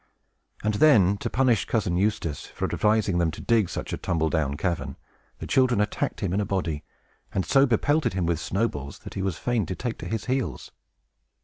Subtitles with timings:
[0.63, 4.57] And then, to punish Cousin Eustace for advising them to dig such a tumble down
[4.57, 4.97] cavern,
[5.37, 6.83] the children attacked him in a body,
[7.31, 10.71] and so bepelted him with snowballs that he was fain to take to his heels.